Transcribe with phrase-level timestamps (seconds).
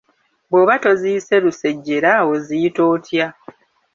[0.49, 3.27] Bw'oba toziyize lusejjera oziyita otya?